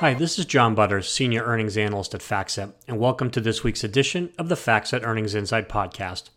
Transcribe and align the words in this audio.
Hi, 0.00 0.12
this 0.12 0.38
is 0.38 0.44
John 0.44 0.74
Butters, 0.74 1.10
Senior 1.10 1.42
Earnings 1.42 1.78
Analyst 1.78 2.14
at 2.14 2.20
FactSet, 2.20 2.74
and 2.86 2.98
welcome 2.98 3.30
to 3.30 3.40
this 3.40 3.64
week's 3.64 3.82
edition 3.82 4.30
of 4.36 4.50
the 4.50 4.54
FactSet 4.54 5.02
Earnings 5.02 5.34
Insight 5.34 5.70
Podcast. 5.70 6.28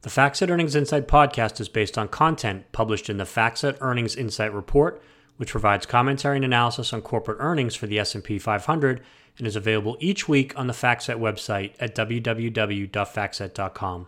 The 0.00 0.08
FactSet 0.08 0.48
Earnings 0.48 0.74
Insight 0.74 1.06
Podcast 1.06 1.60
is 1.60 1.68
based 1.68 1.98
on 1.98 2.08
content 2.08 2.72
published 2.72 3.10
in 3.10 3.18
the 3.18 3.24
FactSet 3.24 3.76
Earnings 3.82 4.16
Insight 4.16 4.54
Report, 4.54 5.02
which 5.36 5.50
provides 5.50 5.84
commentary 5.84 6.36
and 6.36 6.44
analysis 6.46 6.94
on 6.94 7.02
corporate 7.02 7.36
earnings 7.38 7.74
for 7.74 7.86
the 7.86 7.98
S&P 7.98 8.38
500 8.38 9.02
and 9.36 9.46
is 9.46 9.56
available 9.56 9.98
each 10.00 10.26
week 10.26 10.58
on 10.58 10.66
the 10.66 10.72
FactSet 10.72 11.18
website 11.18 11.74
at 11.78 11.94
www.factset.com. 11.94 14.06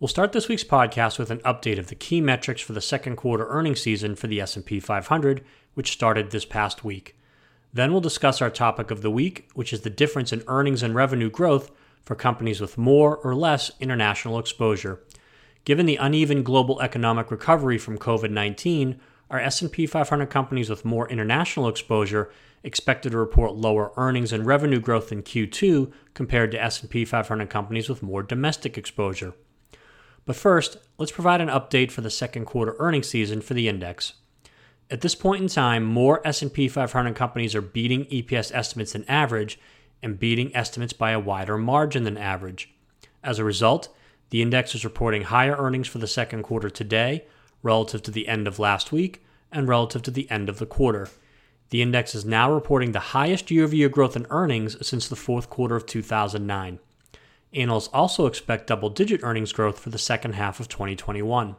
We'll 0.00 0.08
start 0.08 0.32
this 0.32 0.48
week's 0.48 0.64
podcast 0.64 1.18
with 1.18 1.30
an 1.30 1.40
update 1.40 1.78
of 1.78 1.88
the 1.88 1.94
key 1.94 2.22
metrics 2.22 2.62
for 2.62 2.72
the 2.72 2.80
second 2.80 3.16
quarter 3.16 3.46
earnings 3.48 3.82
season 3.82 4.16
for 4.16 4.28
the 4.28 4.40
S&P 4.40 4.80
500, 4.80 5.44
which 5.74 5.92
started 5.92 6.30
this 6.30 6.46
past 6.46 6.84
week. 6.84 7.16
Then 7.72 7.92
we'll 7.92 8.00
discuss 8.00 8.42
our 8.42 8.50
topic 8.50 8.90
of 8.90 9.02
the 9.02 9.10
week, 9.10 9.48
which 9.54 9.72
is 9.72 9.80
the 9.80 9.90
difference 9.90 10.32
in 10.32 10.44
earnings 10.46 10.82
and 10.82 10.94
revenue 10.94 11.30
growth 11.30 11.70
for 12.04 12.14
companies 12.14 12.60
with 12.60 12.76
more 12.76 13.16
or 13.16 13.34
less 13.34 13.70
international 13.80 14.38
exposure. 14.38 15.00
Given 15.64 15.86
the 15.86 15.96
uneven 15.96 16.42
global 16.42 16.80
economic 16.82 17.30
recovery 17.30 17.78
from 17.78 17.98
COVID-19, 17.98 18.98
are 19.32 19.40
S&P 19.40 19.86
500 19.86 20.26
companies 20.28 20.68
with 20.68 20.84
more 20.84 21.08
international 21.08 21.66
exposure 21.66 22.30
expected 22.62 23.12
to 23.12 23.18
report 23.18 23.54
lower 23.54 23.90
earnings 23.96 24.30
and 24.30 24.44
revenue 24.44 24.78
growth 24.78 25.10
in 25.10 25.22
Q2 25.22 25.90
compared 26.12 26.50
to 26.50 26.62
S&P 26.62 27.06
500 27.06 27.48
companies 27.48 27.88
with 27.88 28.02
more 28.02 28.22
domestic 28.22 28.76
exposure. 28.76 29.32
But 30.26 30.36
first, 30.36 30.76
let's 30.98 31.10
provide 31.10 31.40
an 31.40 31.48
update 31.48 31.90
for 31.90 32.02
the 32.02 32.10
second 32.10 32.44
quarter 32.44 32.76
earnings 32.78 33.08
season 33.08 33.40
for 33.40 33.54
the 33.54 33.68
index. 33.68 34.12
At 34.92 35.00
this 35.00 35.14
point 35.14 35.40
in 35.40 35.48
time, 35.48 35.84
more 35.84 36.20
S&P 36.22 36.68
500 36.68 37.16
companies 37.16 37.54
are 37.54 37.62
beating 37.62 38.04
EPS 38.04 38.54
estimates 38.54 38.92
than 38.92 39.08
average 39.08 39.58
and 40.02 40.20
beating 40.20 40.54
estimates 40.54 40.92
by 40.92 41.12
a 41.12 41.18
wider 41.18 41.56
margin 41.56 42.04
than 42.04 42.18
average. 42.18 42.74
As 43.24 43.38
a 43.38 43.44
result, 43.44 43.88
the 44.28 44.42
index 44.42 44.74
is 44.74 44.84
reporting 44.84 45.22
higher 45.22 45.56
earnings 45.56 45.88
for 45.88 45.96
the 45.96 46.06
second 46.06 46.42
quarter 46.42 46.68
today 46.68 47.24
relative 47.62 48.02
to 48.02 48.10
the 48.10 48.28
end 48.28 48.46
of 48.46 48.58
last 48.58 48.92
week 48.92 49.24
and 49.50 49.66
relative 49.66 50.02
to 50.02 50.10
the 50.10 50.30
end 50.30 50.50
of 50.50 50.58
the 50.58 50.66
quarter. 50.66 51.08
The 51.70 51.80
index 51.80 52.14
is 52.14 52.26
now 52.26 52.52
reporting 52.52 52.92
the 52.92 53.00
highest 53.00 53.50
year 53.50 53.64
over 53.64 53.74
year 53.74 53.88
growth 53.88 54.14
in 54.14 54.26
earnings 54.28 54.76
since 54.86 55.08
the 55.08 55.16
fourth 55.16 55.48
quarter 55.48 55.74
of 55.74 55.86
2009. 55.86 56.78
Analysts 57.54 57.88
also 57.94 58.26
expect 58.26 58.66
double 58.66 58.90
digit 58.90 59.20
earnings 59.22 59.54
growth 59.54 59.78
for 59.78 59.88
the 59.88 59.96
second 59.96 60.34
half 60.34 60.60
of 60.60 60.68
2021. 60.68 61.56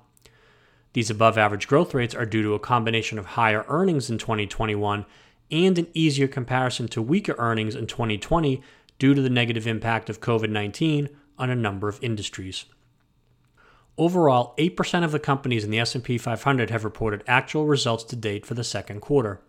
These 0.94 1.10
above 1.10 1.38
average 1.38 1.68
growth 1.68 1.94
rates 1.94 2.16
are 2.16 2.26
due 2.26 2.44
to 2.44 2.54
a 2.54 2.60
combination 2.60 3.20
of 3.20 3.26
higher 3.26 3.66
earnings 3.68 4.10
in 4.10 4.18
2021 4.18 5.06
and 5.52 5.78
an 5.78 5.88
easier 5.94 6.28
comparison 6.28 6.88
to 6.90 7.02
weaker 7.02 7.36
earnings 7.38 7.76
in 7.76 7.88
2020 7.88 8.62
due 9.00 9.14
to 9.14 9.22
the 9.22 9.30
negative 9.30 9.68
impact 9.68 10.10
of 10.10 10.22
COVID 10.22 10.50
19 10.50 11.10
on 11.38 11.50
a 11.50 11.56
number 11.56 11.90
of 11.90 12.02
industries. 12.04 12.66
Overall, 13.98 14.56
8% 14.58 15.04
of 15.04 15.12
the 15.12 15.20
companies 15.20 15.64
in 15.64 15.70
the 15.70 15.80
S&P 15.80 16.18
500 16.18 16.70
have 16.72 16.84
reported 16.84 17.24
actual 17.28 17.66
results 17.66 18.04
to 18.06 18.16
date 18.16 18.46
for 18.46 18.56
the 18.56 18.64
second 18.64 19.02
quarter. 19.02 19.42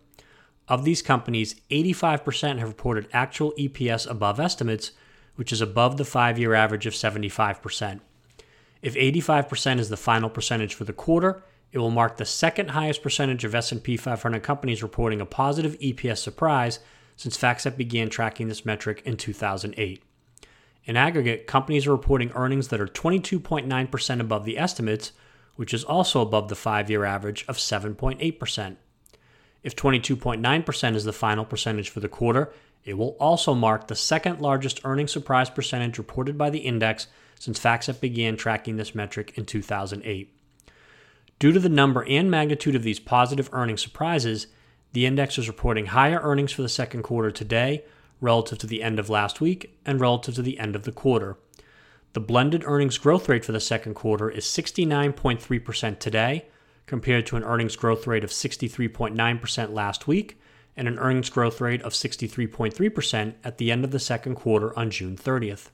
Of 0.67 0.83
these 0.83 1.01
companies, 1.01 1.55
85% 1.71 2.59
have 2.59 2.67
reported 2.67 3.07
actual 3.11 3.53
EPS 3.57 4.09
above 4.09 4.39
estimates, 4.39 4.91
which 5.35 5.51
is 5.51 5.61
above 5.61 5.97
the 5.97 6.03
5-year 6.03 6.53
average 6.53 6.85
of 6.85 6.93
75%. 6.93 8.01
If 8.85 8.93
85% 8.93 9.79
is 9.79 9.89
the 9.89 9.97
final 9.97 10.29
percentage 10.29 10.75
for 10.75 10.83
the 10.83 10.93
quarter, 10.93 11.41
it 11.71 11.79
will 11.79 11.89
mark 11.89 12.17
the 12.17 12.23
second 12.23 12.69
highest 12.69 13.01
percentage 13.01 13.43
of 13.43 13.55
S&P 13.55 13.97
500 13.97 14.43
companies 14.43 14.83
reporting 14.83 15.19
a 15.19 15.25
positive 15.25 15.75
EPS 15.79 16.19
surprise 16.19 16.77
since 17.15 17.35
FactSet 17.35 17.77
began 17.77 18.09
tracking 18.09 18.47
this 18.47 18.63
metric 18.63 19.01
in 19.03 19.17
2008. 19.17 20.03
In 20.83 20.97
aggregate, 20.97 21.47
companies 21.47 21.87
are 21.87 21.93
reporting 21.93 22.31
earnings 22.35 22.67
that 22.67 22.79
are 22.79 22.85
22.9% 22.85 24.19
above 24.19 24.45
the 24.45 24.59
estimates, 24.59 25.13
which 25.55 25.73
is 25.73 25.83
also 25.83 26.21
above 26.21 26.49
the 26.49 26.53
5-year 26.53 27.05
average 27.05 27.43
of 27.47 27.57
7.8%. 27.57 28.75
If 29.63 29.75
22.9% 29.75 30.95
is 30.95 31.05
the 31.05 31.11
final 31.11 31.43
percentage 31.43 31.89
for 31.89 32.01
the 32.01 32.07
quarter, 32.07 32.53
it 32.83 32.99
will 32.99 33.17
also 33.19 33.55
mark 33.55 33.87
the 33.87 33.95
second 33.95 34.41
largest 34.41 34.81
earnings 34.83 35.11
surprise 35.11 35.49
percentage 35.49 35.97
reported 35.97 36.37
by 36.37 36.51
the 36.51 36.59
index 36.59 37.07
since 37.39 37.59
FactSet 37.59 37.99
began 37.99 38.37
tracking 38.37 38.77
this 38.77 38.95
metric 38.95 39.33
in 39.35 39.45
2008. 39.45 40.31
Due 41.37 41.51
to 41.51 41.59
the 41.59 41.69
number 41.69 42.03
and 42.07 42.31
magnitude 42.31 42.75
of 42.75 42.83
these 42.83 42.99
positive 42.99 43.49
earnings 43.51 43.81
surprises, 43.81 44.47
the 44.93 45.05
index 45.05 45.37
is 45.37 45.47
reporting 45.47 45.87
higher 45.87 46.19
earnings 46.21 46.51
for 46.51 46.61
the 46.61 46.69
second 46.69 47.03
quarter 47.03 47.31
today 47.31 47.83
relative 48.21 48.57
to 48.57 48.67
the 48.67 48.81
end 48.81 48.97
of 48.97 49.09
last 49.09 49.41
week 49.41 49.77
and 49.85 49.99
relative 49.99 50.35
to 50.35 50.41
the 50.41 50.59
end 50.59 50.75
of 50.75 50.83
the 50.83 50.91
quarter. 50.91 51.37
The 52.13 52.21
blended 52.21 52.63
earnings 52.65 52.97
growth 52.97 53.27
rate 53.27 53.43
for 53.43 53.51
the 53.51 53.59
second 53.59 53.93
quarter 53.93 54.29
is 54.29 54.45
69.3% 54.45 55.99
today, 55.99 56.45
compared 56.85 57.25
to 57.27 57.35
an 57.35 57.43
earnings 57.43 57.75
growth 57.75 58.07
rate 58.07 58.23
of 58.23 58.29
63.9% 58.29 59.73
last 59.73 60.07
week 60.07 60.39
and 60.77 60.87
an 60.87 60.99
earnings 60.99 61.29
growth 61.29 61.61
rate 61.61 61.81
of 61.81 61.93
63.3% 61.93 63.33
at 63.43 63.57
the 63.57 63.71
end 63.71 63.83
of 63.83 63.91
the 63.91 63.99
second 63.99 64.35
quarter 64.35 64.77
on 64.77 64.89
June 64.89 65.15
30th. 65.15 65.69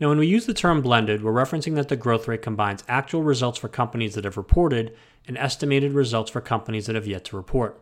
Now, 0.00 0.08
when 0.08 0.18
we 0.18 0.26
use 0.26 0.46
the 0.46 0.54
term 0.54 0.82
blended, 0.82 1.22
we're 1.22 1.32
referencing 1.32 1.76
that 1.76 1.88
the 1.88 1.96
growth 1.96 2.26
rate 2.26 2.42
combines 2.42 2.82
actual 2.88 3.22
results 3.22 3.58
for 3.58 3.68
companies 3.68 4.14
that 4.14 4.24
have 4.24 4.36
reported 4.36 4.94
and 5.26 5.38
estimated 5.38 5.92
results 5.92 6.30
for 6.30 6.40
companies 6.40 6.86
that 6.86 6.96
have 6.96 7.06
yet 7.06 7.24
to 7.26 7.36
report. 7.36 7.80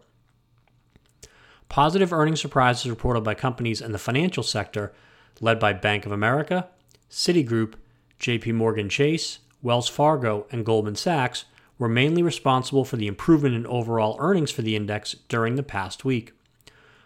Positive 1.69 2.13
earnings 2.13 2.41
surprises 2.41 2.91
reported 2.91 3.23
by 3.23 3.35
companies 3.35 3.81
in 3.81 3.93
the 3.93 3.99
financial 3.99 4.43
sector, 4.43 4.93
led 5.41 5.59
by 5.59 5.73
Bank 5.73 6.05
of 6.05 6.13
America, 6.13 6.69
Citigroup, 7.11 7.75
JP 8.21 8.55
Morgan 8.55 8.91
Chase, 8.91 9.39
Wells 9.63 9.89
Fargo, 9.89 10.47
and 10.53 10.67
Goldman 10.67 10.97
Sachs, 10.97 11.47
were 11.79 11.89
mainly 11.89 12.23
responsible 12.23 12.85
for 12.85 12.97
the 12.97 13.07
improvement 13.07 13.55
in 13.55 13.67
overall 13.67 14.17
earnings 14.21 14.51
for 14.51 14.61
the 14.61 14.77
index 14.77 15.15
during 15.29 15.55
the 15.55 15.63
past 15.63 16.05
week. 16.05 16.33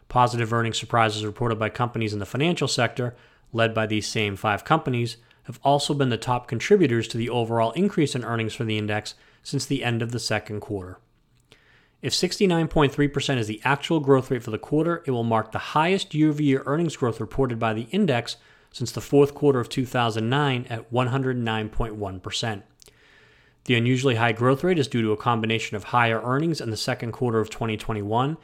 Positive 0.08 0.52
earnings 0.52 0.78
surprises 0.78 1.24
reported 1.24 1.58
by 1.58 1.68
companies 1.68 2.12
in 2.12 2.18
the 2.18 2.26
financial 2.26 2.68
sector, 2.68 3.14
led 3.52 3.74
by 3.74 3.86
these 3.86 4.06
same 4.06 4.36
five 4.36 4.64
companies, 4.64 5.16
have 5.44 5.60
also 5.62 5.94
been 5.94 6.08
the 6.08 6.16
top 6.16 6.48
contributors 6.48 7.06
to 7.08 7.16
the 7.16 7.30
overall 7.30 7.70
increase 7.72 8.14
in 8.14 8.24
earnings 8.24 8.54
for 8.54 8.64
the 8.64 8.78
index 8.78 9.14
since 9.42 9.64
the 9.64 9.84
end 9.84 10.02
of 10.02 10.12
the 10.12 10.18
second 10.18 10.60
quarter. 10.60 10.98
If 12.02 12.12
69.3% 12.12 13.38
is 13.38 13.46
the 13.46 13.60
actual 13.64 14.00
growth 14.00 14.30
rate 14.30 14.42
for 14.42 14.50
the 14.50 14.58
quarter, 14.58 15.02
it 15.06 15.12
will 15.12 15.24
mark 15.24 15.52
the 15.52 15.58
highest 15.58 16.14
year 16.14 16.28
over 16.28 16.42
year 16.42 16.62
earnings 16.66 16.96
growth 16.96 17.20
reported 17.20 17.58
by 17.58 17.72
the 17.72 17.86
index 17.90 18.36
since 18.72 18.92
the 18.92 19.00
fourth 19.00 19.34
quarter 19.34 19.60
of 19.60 19.68
2009 19.68 20.66
at 20.68 20.92
109.1%. 20.92 22.62
The 23.64 23.74
unusually 23.74 24.16
high 24.16 24.32
growth 24.32 24.62
rate 24.62 24.78
is 24.78 24.86
due 24.86 25.02
to 25.02 25.12
a 25.12 25.16
combination 25.16 25.76
of 25.76 25.84
higher 25.84 26.20
earnings 26.22 26.60
in 26.60 26.70
the 26.70 26.76
second 26.76 27.12
quarter 27.12 27.40
of 27.40 27.50
2021 27.50 28.36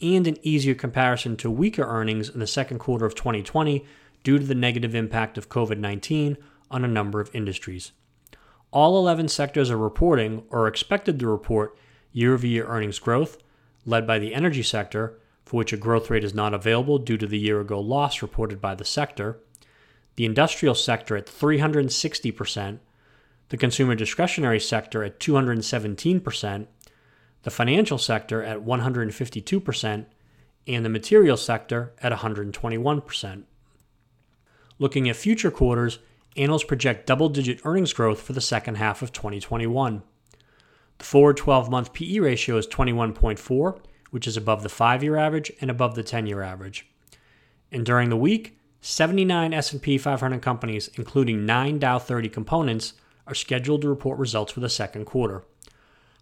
and 0.00 0.26
an 0.26 0.38
easier 0.42 0.74
comparison 0.74 1.36
to 1.38 1.50
weaker 1.50 1.84
earnings 1.84 2.28
in 2.28 2.40
the 2.40 2.46
second 2.46 2.78
quarter 2.78 3.04
of 3.04 3.14
2020 3.14 3.84
due 4.22 4.38
to 4.38 4.44
the 4.44 4.54
negative 4.54 4.94
impact 4.94 5.38
of 5.38 5.48
COVID 5.48 5.78
19 5.78 6.36
on 6.70 6.84
a 6.84 6.88
number 6.88 7.20
of 7.20 7.34
industries. 7.34 7.92
All 8.70 8.98
11 8.98 9.28
sectors 9.28 9.70
are 9.70 9.76
reporting 9.76 10.44
or 10.50 10.68
expected 10.68 11.18
to 11.18 11.26
report 11.26 11.76
year 12.12 12.34
over 12.34 12.46
year 12.46 12.66
earnings 12.66 12.98
growth, 12.98 13.38
led 13.84 14.06
by 14.06 14.18
the 14.18 14.34
energy 14.34 14.62
sector, 14.62 15.18
for 15.44 15.56
which 15.56 15.72
a 15.72 15.76
growth 15.76 16.10
rate 16.10 16.22
is 16.22 16.34
not 16.34 16.54
available 16.54 16.98
due 16.98 17.16
to 17.16 17.26
the 17.26 17.38
year 17.38 17.60
ago 17.60 17.80
loss 17.80 18.22
reported 18.22 18.60
by 18.60 18.74
the 18.74 18.84
sector, 18.84 19.40
the 20.16 20.24
industrial 20.24 20.74
sector 20.74 21.16
at 21.16 21.26
360%, 21.26 22.78
the 23.48 23.56
consumer 23.56 23.94
discretionary 23.94 24.60
sector 24.60 25.02
at 25.02 25.18
217%, 25.18 26.66
the 27.42 27.50
financial 27.50 27.98
sector 27.98 28.42
at 28.42 28.58
152%, 28.58 30.04
and 30.66 30.84
the 30.84 30.88
material 30.88 31.36
sector 31.36 31.92
at 32.00 32.12
121%. 32.12 33.42
Looking 34.80 35.10
at 35.10 35.16
future 35.16 35.50
quarters, 35.50 35.98
analysts 36.38 36.64
project 36.64 37.06
double 37.06 37.28
digit 37.28 37.60
earnings 37.64 37.92
growth 37.92 38.22
for 38.22 38.32
the 38.32 38.40
second 38.40 38.76
half 38.76 39.02
of 39.02 39.12
2021. 39.12 40.02
The 40.96 41.04
forward 41.04 41.36
12 41.36 41.70
month 41.70 41.92
PE 41.92 42.18
ratio 42.18 42.56
is 42.56 42.66
21.4, 42.66 43.78
which 44.10 44.26
is 44.26 44.38
above 44.38 44.62
the 44.62 44.70
5 44.70 45.02
year 45.02 45.16
average 45.16 45.52
and 45.60 45.70
above 45.70 45.94
the 45.94 46.02
10 46.02 46.26
year 46.26 46.40
average. 46.40 46.88
And 47.70 47.84
during 47.84 48.08
the 48.08 48.16
week, 48.16 48.58
79 48.80 49.52
S&P 49.52 49.98
500 49.98 50.40
companies, 50.40 50.88
including 50.94 51.44
9 51.44 51.78
Dow 51.78 51.98
30 51.98 52.30
components, 52.30 52.94
are 53.26 53.34
scheduled 53.34 53.82
to 53.82 53.88
report 53.90 54.18
results 54.18 54.50
for 54.50 54.60
the 54.60 54.70
second 54.70 55.04
quarter. 55.04 55.44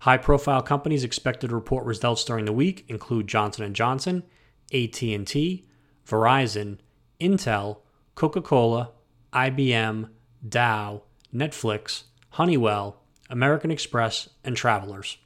High-profile 0.01 0.63
companies 0.63 1.05
expected 1.05 1.51
to 1.51 1.55
report 1.55 1.85
results 1.85 2.25
during 2.25 2.45
the 2.45 2.53
week 2.53 2.85
include 2.89 3.29
Johnson 3.29 3.73
& 3.73 3.75
Johnson, 3.75 4.25
AT&T, 4.73 5.65
Verizon, 6.07 6.79
Intel, 7.21 7.79
Coca 8.19 8.43
Cola, 8.43 8.91
IBM, 9.33 10.09
Dow, 10.49 11.03
Netflix, 11.33 12.03
Honeywell, 12.31 13.01
American 13.31 13.71
Express, 13.71 14.29
and 14.43 14.57
Travelers. 14.57 15.19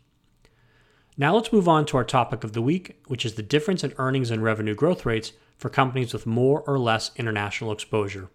Now 1.17 1.35
let's 1.35 1.55
move 1.55 1.67
on 1.67 1.87
to 1.87 1.97
our 1.97 2.05
topic 2.05 2.44
of 2.44 2.53
the 2.53 2.61
week, 2.61 3.00
which 3.06 3.25
is 3.25 3.37
the 3.37 3.43
difference 3.43 3.83
in 3.83 3.94
earnings 3.97 4.31
and 4.31 4.43
revenue 4.43 4.75
growth 4.75 5.06
rates 5.06 5.33
for 5.56 5.71
companies 5.71 6.12
with 6.12 6.27
more 6.27 6.61
or 6.67 6.79
less 6.79 7.12
international 7.17 7.73
exposure. 7.73 8.29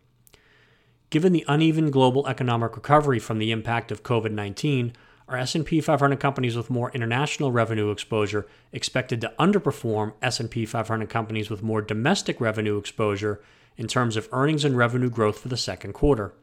Given 1.12 1.33
the 1.33 1.45
uneven 1.48 1.92
global 1.92 2.25
economic 2.25 2.75
recovery 2.75 3.19
from 3.19 3.38
the 3.38 3.51
impact 3.51 3.92
of 3.92 4.01
COVID-19, 4.01 4.92
are 5.27 5.38
S&P 5.38 5.81
500 5.81 6.19
companies 6.19 6.56
with 6.56 6.69
more 6.69 6.91
international 6.91 7.51
revenue 7.51 7.91
exposure 7.91 8.47
expected 8.71 9.19
to 9.21 9.33
underperform 9.38 10.13
S&P 10.21 10.65
500 10.65 11.09
companies 11.09 11.50
with 11.50 11.62
more 11.62 11.81
domestic 11.81 12.39
revenue 12.39 12.77
exposure 12.77 13.41
in 13.75 13.88
terms 13.88 14.15
of 14.15 14.29
earnings 14.31 14.63
and 14.63 14.77
revenue 14.77 15.09
growth 15.09 15.39
for 15.39 15.50
the 15.50 15.57
second 15.57 15.94
quarter? 15.94 16.33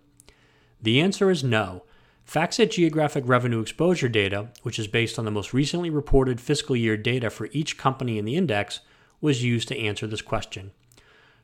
The 0.83 1.01
answer 1.01 1.31
is 1.31 1.43
no. 1.43 1.85
FactSet 2.29 2.71
geographic 2.71 3.25
revenue 3.27 3.61
exposure 3.61 4.09
data, 4.09 4.49
which 4.63 4.79
is 4.79 4.87
based 4.87 5.19
on 5.19 5.25
the 5.25 5.31
most 5.31 5.53
recently 5.53 5.91
reported 5.91 6.41
fiscal 6.41 6.77
year 6.77 6.97
data 6.97 7.31
for 7.31 7.49
each 7.53 7.77
company 7.77 8.19
in 8.19 8.25
the 8.25 8.37
index, 8.37 8.81
was 9.21 9.45
used 9.45 9.69
to 9.69 9.79
answer 9.79 10.07
this 10.07 10.23
question. 10.23 10.73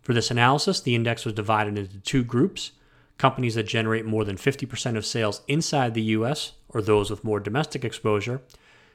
For 0.02 0.14
this 0.14 0.30
analysis, 0.30 0.80
the 0.80 0.94
index 0.94 1.24
was 1.24 1.34
divided 1.34 1.78
into 1.78 2.00
two 2.00 2.24
groups 2.24 2.72
companies 3.20 3.54
that 3.54 3.64
generate 3.64 4.06
more 4.06 4.24
than 4.24 4.36
50% 4.36 4.96
of 4.96 5.04
sales 5.04 5.42
inside 5.46 5.92
the 5.92 6.16
US, 6.16 6.52
or 6.70 6.80
those 6.80 7.10
with 7.10 7.22
more 7.22 7.38
domestic 7.38 7.84
exposure, 7.84 8.40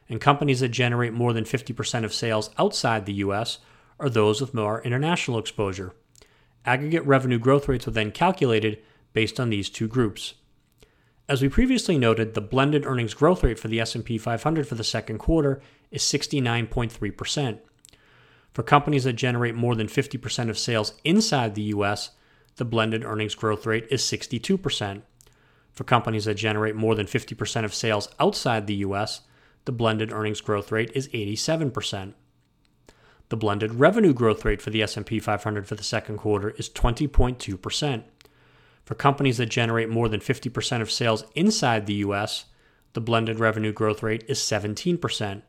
and 0.09 0.19
companies 0.19 0.61
that 0.61 0.69
generate 0.69 1.13
more 1.13 1.31
than 1.31 1.43
50% 1.43 2.03
of 2.03 2.11
sales 2.11 2.49
outside 2.57 3.05
the 3.05 3.21
US, 3.25 3.59
are 3.99 4.09
those 4.09 4.41
with 4.41 4.55
more 4.55 4.81
international 4.81 5.37
exposure. 5.37 5.93
Aggregate 6.65 7.05
revenue 7.05 7.37
growth 7.37 7.67
rates 7.67 7.85
were 7.85 7.91
then 7.91 8.11
calculated 8.11 8.81
based 9.13 9.39
on 9.39 9.51
these 9.51 9.69
two 9.69 9.87
groups. 9.87 10.33
As 11.29 11.43
we 11.43 11.47
previously 11.47 11.99
noted, 11.99 12.33
the 12.33 12.41
blended 12.41 12.83
earnings 12.83 13.13
growth 13.13 13.43
rate 13.43 13.59
for 13.59 13.67
the 13.67 13.79
S&P 13.79 14.17
500 14.17 14.67
for 14.67 14.73
the 14.73 14.83
second 14.83 15.19
quarter 15.19 15.61
is 15.91 16.01
69.3%. 16.01 17.59
For 18.53 18.63
companies 18.63 19.03
that 19.03 19.13
generate 19.13 19.53
more 19.53 19.75
than 19.75 19.87
50% 19.87 20.49
of 20.49 20.57
sales 20.57 20.95
inside 21.03 21.53
the 21.53 21.69
US, 21.75 22.09
the 22.57 22.65
blended 22.65 23.03
earnings 23.03 23.35
growth 23.35 23.65
rate 23.65 23.87
is 23.89 24.01
62%. 24.01 25.01
For 25.73 25.83
companies 25.83 26.25
that 26.25 26.35
generate 26.35 26.75
more 26.75 26.95
than 26.95 27.05
50% 27.05 27.65
of 27.65 27.73
sales 27.73 28.07
outside 28.19 28.65
the 28.65 28.75
US, 28.75 29.21
the 29.65 29.71
blended 29.71 30.11
earnings 30.11 30.41
growth 30.41 30.71
rate 30.71 30.91
is 30.93 31.09
87%. 31.09 32.13
The 33.29 33.37
blended 33.37 33.73
revenue 33.73 34.13
growth 34.13 34.45
rate 34.45 34.61
for 34.61 34.69
the 34.69 34.83
S&P 34.83 35.19
500 35.19 35.67
for 35.67 35.75
the 35.75 35.83
second 35.83 36.17
quarter 36.17 36.51
is 36.51 36.69
20.2%. 36.69 38.03
For 38.85 38.95
companies 38.95 39.37
that 39.37 39.47
generate 39.47 39.89
more 39.89 40.07
than 40.07 40.19
50% 40.19 40.81
of 40.81 40.91
sales 40.91 41.25
inside 41.33 41.87
the 41.87 41.95
US, 41.95 42.45
the 42.93 43.01
blended 43.01 43.39
revenue 43.39 43.73
growth 43.73 44.03
rate 44.03 44.23
is 44.27 44.39
17%. 44.39 45.41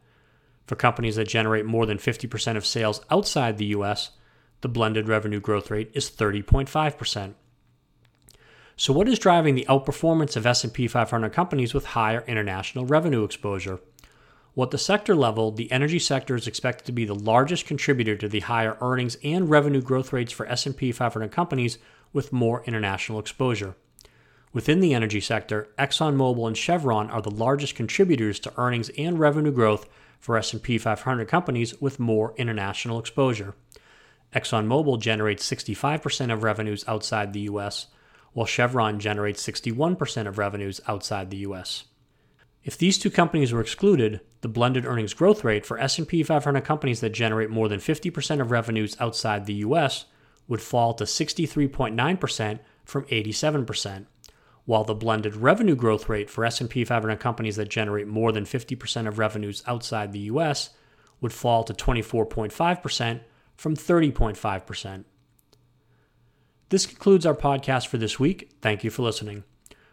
For 0.67 0.75
companies 0.75 1.17
that 1.17 1.29
generate 1.29 1.67
more 1.67 1.87
than 1.87 1.99
50% 1.99 2.57
of 2.57 2.67
sales 2.67 3.03
outside 3.11 3.59
the 3.59 3.67
US, 3.67 4.13
the 4.61 4.69
blended 4.69 5.09
revenue 5.09 5.41
growth 5.41 5.71
rate 5.71 5.91
is 5.95 6.11
30.5%. 6.11 7.35
So 8.79 8.93
what 8.93 9.09
is 9.09 9.19
driving 9.19 9.55
the 9.55 9.67
outperformance 9.69 10.37
of 10.37 10.47
S&P 10.47 10.87
500 10.87 11.33
companies 11.33 11.73
with 11.73 11.87
higher 11.87 12.25
international 12.27 12.85
revenue 12.85 13.25
exposure? 13.25 13.81
Well, 14.55 14.67
at 14.67 14.71
the 14.71 14.79
sector 14.79 15.15
level, 15.15 15.51
the 15.51 15.71
energy 15.71 15.99
sector 15.99 16.35
is 16.35 16.47
expected 16.47 16.87
to 16.87 16.93
be 16.93 17.05
the 17.05 17.15
largest 17.15 17.67
contributor 17.67 18.17
to 18.17 18.29
the 18.29 18.41
higher 18.41 18.77
earnings 18.81 19.17
and 19.23 19.49
revenue 19.49 19.83
growth 19.83 20.13
rates 20.13 20.33
for 20.33 20.47
S&P 20.47 20.93
500 20.93 21.31
companies 21.31 21.79
with 22.13 22.33
more 22.33 22.63
international 22.65 23.19
exposure. 23.19 23.77
Within 24.53 24.81
the 24.81 24.95
energy 24.95 25.21
sector, 25.21 25.69
ExxonMobil 25.79 26.47
and 26.47 26.57
Chevron 26.57 27.11
are 27.11 27.21
the 27.21 27.31
largest 27.31 27.75
contributors 27.75 28.41
to 28.41 28.53
earnings 28.57 28.91
and 28.97 29.19
revenue 29.19 29.53
growth 29.53 29.87
for 30.19 30.39
S&P 30.39 30.79
500 30.79 31.29
companies 31.29 31.79
with 31.81 32.01
more 32.01 32.35
international 32.39 32.99
exposure. 32.99 33.55
ExxonMobil 34.37 35.01
generates 35.01 35.51
65% 35.51 36.31
of 36.31 36.43
revenues 36.43 36.85
outside 36.87 37.33
the 37.33 37.49
US, 37.53 37.87
while 38.35 38.45
Chevron 38.45 39.01
generates 39.01 39.43
61% 39.43 40.29
of 40.29 40.37
revenues 40.37 40.79
outside 40.87 41.31
the 41.31 41.39
US. 41.39 41.85
If 42.63 42.77
these 42.77 42.99
two 42.99 43.11
companies 43.11 43.53
were 43.53 43.63
excluded, 43.63 44.21
the 44.43 44.49
blended 44.49 44.85
earnings 44.85 45.15
growth 45.15 45.43
rate 45.43 45.65
for 45.65 45.79
S&P 45.79 46.23
500 46.23 46.63
companies 46.65 47.01
that 47.01 47.11
generate 47.11 47.49
more 47.49 47.67
than 47.69 47.81
50% 47.81 48.41
of 48.43 48.51
revenues 48.51 48.95
outside 49.01 49.47
the 49.47 49.55
US 49.55 50.05
would 50.49 50.61
fall 50.61 50.93
to 50.95 51.05
63.9% 51.05 52.59
from 52.85 53.05
87%, 53.07 54.05
while 54.67 54.85
the 54.85 54.95
blended 54.95 55.37
revenue 55.37 55.77
growth 55.77 56.11
rate 56.11 56.29
for 56.29 56.45
S&P 56.45 56.85
500 56.85 57.19
companies 57.19 57.57
that 57.57 57.71
generate 57.71 58.07
more 58.07 58.33
than 58.33 58.45
50% 58.45 59.09
of 59.09 59.19
revenues 59.19 59.63
outside 59.67 60.13
the 60.13 60.29
US 60.33 60.71
would 61.23 61.33
fall 61.33 61.65
to 61.65 61.73
24.5% 61.73 63.21
from 63.57 63.75
30.5%. 63.75 65.05
This 66.69 66.87
concludes 66.87 67.25
our 67.25 67.35
podcast 67.35 67.87
for 67.87 67.99
this 67.99 68.19
week. 68.19 68.51
Thank 68.61 68.83
you 68.83 68.91
for 68.91 69.03
listening. 69.03 69.45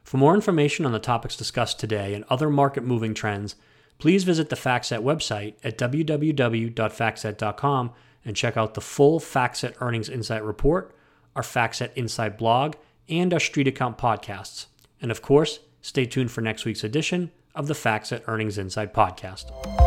For 0.03 0.17
more 0.17 0.35
information 0.35 0.85
on 0.85 0.91
the 0.91 0.99
topics 0.99 1.35
discussed 1.35 1.79
today 1.79 2.13
and 2.13 2.25
other 2.29 2.49
market 2.49 2.83
moving 2.83 3.13
trends, 3.13 3.55
please 3.99 4.23
visit 4.23 4.49
the 4.49 4.55
FactSet 4.55 4.99
website 4.99 5.55
at 5.63 5.77
www.factset.com 5.77 7.91
and 8.25 8.35
check 8.35 8.57
out 8.57 8.73
the 8.73 8.81
full 8.81 9.19
FactSet 9.19 9.75
Earnings 9.81 10.09
Insight 10.09 10.43
Report, 10.43 10.95
our 11.35 11.43
FactSet 11.43 11.91
Insight 11.95 12.37
blog, 12.37 12.75
and 13.07 13.33
our 13.33 13.39
Street 13.39 13.67
Account 13.67 13.97
podcasts. 13.97 14.67
And 15.01 15.11
of 15.11 15.21
course, 15.21 15.59
stay 15.81 16.05
tuned 16.05 16.31
for 16.31 16.41
next 16.41 16.65
week's 16.65 16.83
edition 16.83 17.31
of 17.55 17.67
the 17.67 17.73
FactSet 17.73 18.23
Earnings 18.27 18.57
Insight 18.57 18.93
podcast. 18.93 19.82